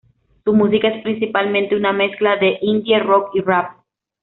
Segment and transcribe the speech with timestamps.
[0.43, 3.73] Su música es principalmente una mezcla de Indie Rock y Rap.